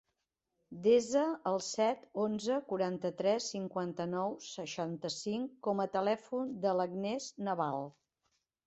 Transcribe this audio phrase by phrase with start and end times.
[0.85, 7.89] Desa el set, onze, quaranta-tres, cinquanta-nou, seixanta-cinc com a telèfon de l'Agnès Naval.